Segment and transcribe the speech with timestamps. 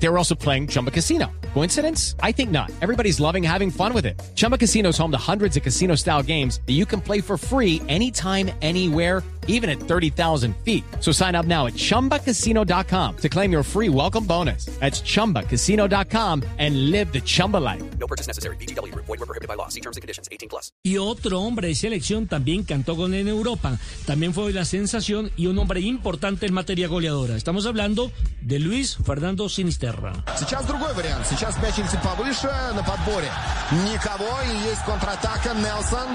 [0.00, 1.30] They were also playing Chumba Casino.
[1.54, 2.14] Coincidence?
[2.22, 2.70] I think not.
[2.80, 4.20] Everybody's loving having fun with it.
[4.36, 7.36] Chumba Casino is home to hundreds of casino style games that you can play for
[7.36, 10.84] free anytime, anywhere, even at 30,000 feet.
[11.00, 14.66] So sign up now at chumbacasino.com to claim your free welcome bonus.
[14.78, 17.82] That's chumbacasino.com and live the Chumba life.
[17.98, 18.56] No purchase necessary.
[18.56, 18.94] BGW.
[18.94, 19.68] Void were prohibited by law.
[19.68, 20.28] See terms and conditions.
[20.30, 20.70] 18 plus.
[20.84, 23.78] Y otro hombre de selección también cantó con en Europa.
[24.06, 27.36] También fue la sensación y un hombre importante en materia goleadora.
[27.36, 29.48] Estamos hablando de Luis Fernando
[29.88, 30.12] Sinisterra.
[30.38, 31.26] Сейчас другой вариант.
[31.28, 33.30] Сейчас мяч летит повыше на подборе.
[33.70, 34.40] Никого.
[34.42, 35.54] И есть контратака.
[35.54, 36.08] Нелсон.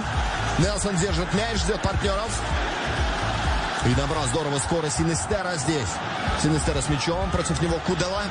[0.59, 2.41] Нелсон держит мяч, ждет партнеров.
[3.85, 5.89] И набрал здорово скорость Синестера здесь.
[6.41, 7.29] Синестера с мячом.
[7.31, 8.23] Против него Кудела.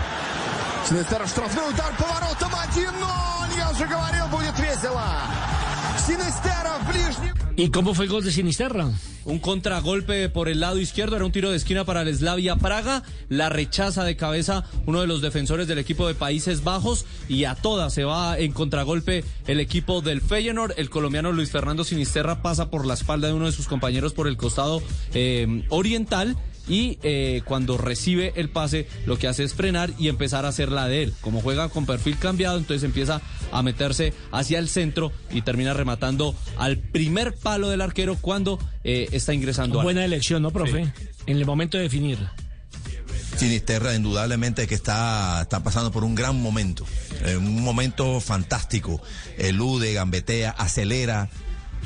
[0.88, 3.56] Синестера в штрафной удар поворотом 1-0.
[3.56, 5.04] Я уже говорил, будет весело.
[6.06, 7.41] Синестера в ближнем.
[7.54, 8.90] ¿Y cómo fue el gol de Sinisterra?
[9.26, 13.02] Un contragolpe por el lado izquierdo, era un tiro de esquina para el Slavia Praga,
[13.28, 17.54] la rechaza de cabeza uno de los defensores del equipo de Países Bajos y a
[17.54, 20.72] toda se va en contragolpe el equipo del Feyenoord.
[20.78, 24.28] El colombiano Luis Fernando Sinisterra pasa por la espalda de uno de sus compañeros por
[24.28, 24.82] el costado
[25.12, 26.36] eh, oriental
[26.68, 30.70] y eh, cuando recibe el pase lo que hace es frenar y empezar a hacer
[30.70, 31.14] la de él.
[31.20, 36.34] Como juega con perfil cambiado, entonces empieza a meterse hacia el centro y termina rematando
[36.56, 39.80] al primer palo del arquero cuando eh, está ingresando.
[39.80, 40.92] al- Buena elección, ¿no, profe?
[41.26, 42.18] En el momento de definir.
[43.36, 46.84] Sinisterra indudablemente que está, está pasando por un gran momento,
[47.24, 49.02] eh, un momento fantástico,
[49.38, 51.28] elude, gambetea, acelera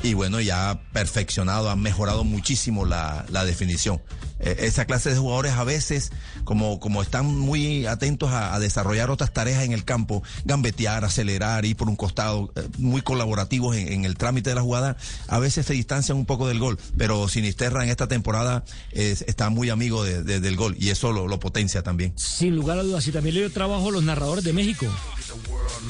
[0.03, 4.01] y bueno, ya ha perfeccionado, ha mejorado muchísimo la, la definición.
[4.39, 6.11] Eh, esa clase de jugadores a veces,
[6.43, 11.65] como, como están muy atentos a, a desarrollar otras tareas en el campo, gambetear, acelerar,
[11.65, 15.39] ir por un costado, eh, muy colaborativos en, en el trámite de la jugada, a
[15.39, 19.69] veces se distancian un poco del gol, pero Sinisterra en esta temporada es- está muy
[19.69, 22.13] amigo de- de- del gol y eso lo, lo potencia también.
[22.17, 23.07] Sin lugar a dudas.
[23.07, 24.85] Y también le dio trabajo a los narradores de México.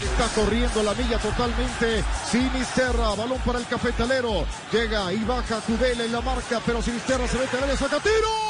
[0.01, 2.03] Está corriendo la milla totalmente.
[2.31, 4.45] Sinisterra, balón para el cafetalero.
[4.71, 8.46] Llega y baja Cudela en la marca, pero Sinisterra se mete en el saca tiro.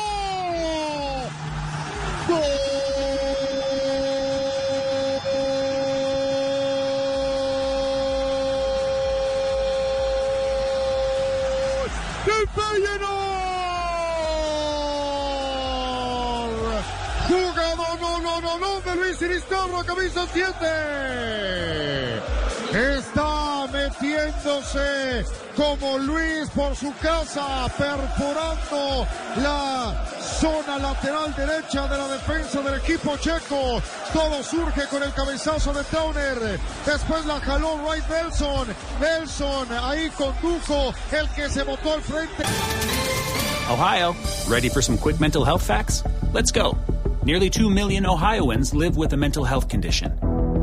[17.97, 19.21] No, no, no, de Luis
[19.85, 20.57] camisa 7.
[22.97, 23.46] Está
[25.55, 29.07] como Luis por su casa, perforando
[29.41, 33.81] la zona lateral derecha de la defensa del equipo checo.
[34.13, 36.59] Todo surge con el cabezazo de Towner.
[36.85, 38.67] Después la jaló Wright Nelson.
[38.99, 42.43] Nelson ahí condujo el que se botó al frente.
[43.69, 44.15] Ohio,
[44.47, 46.03] ready for some quick mental health facts?
[46.33, 46.77] Let's go.
[47.23, 50.26] Nearly 2 million Ohioans live with a mental health condition.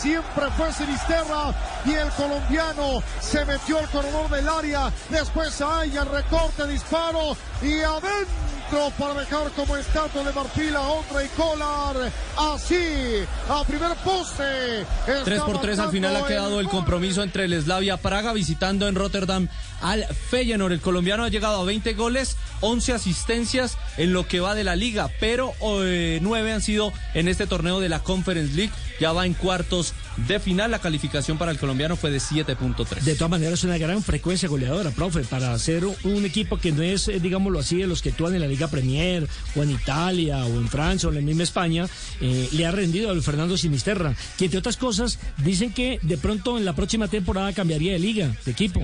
[0.00, 4.92] Siempre fue Sinisterra y el colombiano se metió al corredor del área.
[5.08, 8.55] Después hay el recorte, disparo y adentro
[8.98, 12.12] para dejar como estatua de marfil a Ondra y Collar.
[12.36, 14.84] Así, a primer poste.
[15.24, 18.96] 3 por 3 al final ha quedado el compromiso entre el Slavia Praga visitando en
[18.96, 19.48] Rotterdam
[19.82, 20.72] al Feyenoord.
[20.72, 24.74] El colombiano ha llegado a 20 goles, 11 asistencias en lo que va de la
[24.74, 25.52] liga, pero
[25.84, 28.72] eh, 9 han sido en este torneo de la Conference League.
[28.98, 29.94] Ya va en cuartos
[30.28, 30.70] de final.
[30.70, 33.00] La calificación para el colombiano fue de 7.3.
[33.00, 37.08] De todas maneras, una gran frecuencia goleadora, profe, para ser un equipo que no es,
[37.08, 40.48] eh, digámoslo así, de los que actúan en la Liga Premier, o en Italia, o
[40.48, 41.86] en Francia, o en la misma España,
[42.20, 46.58] eh, le ha rendido al Fernando Sinisterra, que entre otras cosas dicen que de pronto
[46.58, 48.80] en la próxima temporada cambiaría de liga, de equipo.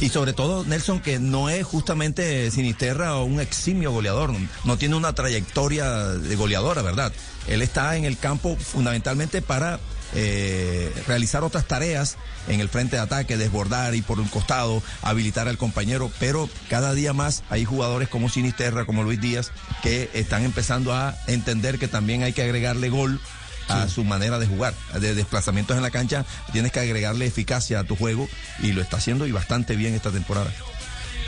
[0.00, 4.32] Y sobre todo, Nelson, que no es justamente Sinisterra o un eximio goleador,
[4.64, 7.12] no, tiene una trayectoria de goleadora, ¿verdad?
[7.46, 9.78] Él está en el campo fundamentalmente para
[10.14, 12.16] eh, realizar otras tareas
[12.48, 16.94] en el frente de ataque, desbordar y por un costado, habilitar al compañero, pero cada
[16.94, 21.88] día más hay jugadores como Sinisterra, como Luis Díaz, que están empezando a entender que
[21.88, 23.20] también hay que agregarle gol
[23.68, 27.84] a su manera de jugar, de desplazamientos en la cancha, tienes que agregarle eficacia a
[27.84, 28.28] tu juego
[28.60, 30.50] y lo está haciendo y bastante bien esta temporada.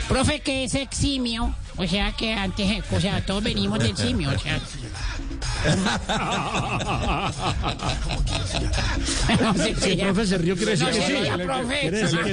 [0.07, 1.55] Profe, que es eximio.
[1.77, 4.29] O sea que antes, o sea, todos venimos del simio.
[4.31, 4.59] O sea,
[9.81, 11.13] Si el profe se rió, quiere decir que sí.
[11.81, 12.31] Quiere decir que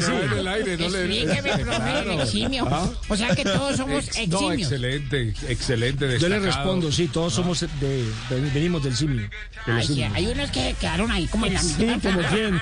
[0.75, 2.69] Explíqueme, profe, el eximio.
[3.09, 4.61] O sea que todos somos Ex- no, eximios.
[4.73, 6.19] excelente, excelente.
[6.19, 6.45] Yo le destacado.
[6.47, 9.23] respondo, sí, todos somos de, de- venimos del simio.
[9.67, 10.13] de los Ay, sí, simios.
[10.15, 12.61] hay unos que quedaron ahí como en la Sí, como quién.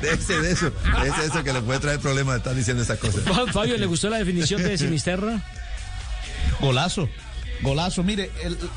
[0.00, 2.98] Déjese de eso, déjese de eso que le puede traer problemas de estar diciendo esas
[2.98, 3.22] cosas.
[3.52, 5.40] Fabio, ¿le gustó la definición de Sinisterra?
[6.60, 7.08] Golazo.
[7.62, 8.30] Golazo, mire,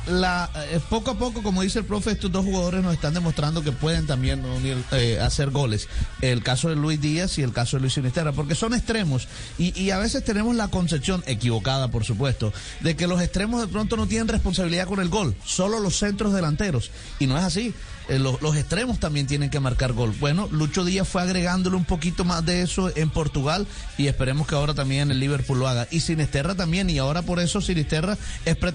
[0.08, 3.64] la, eh, poco a poco, como dice el profe, estos dos jugadores nos están demostrando
[3.64, 4.44] que pueden también
[4.92, 5.88] eh, hacer goles.
[6.22, 9.28] El caso de Luis Díaz y el caso de Luis Sinisterra, porque son extremos
[9.58, 13.98] y, a veces tenemos la concepción, equivocada por supuesto, de que los extremos de pronto
[13.98, 16.92] no tienen responsabilidad con el gol, solo los centros delanteros.
[17.20, 17.74] Y no es así.
[18.08, 20.14] Eh, los, extremos también tienen que marcar gol.
[20.20, 23.66] Bueno, Lucho Díaz fue agregándole un poquito más de eso en Portugal
[23.98, 25.88] y esperemos que ahora también el Liverpool lo haga.
[25.90, 28.16] Y Sinisterra también, y ahora por eso Sinisterra
[28.46, 28.75] es pretendido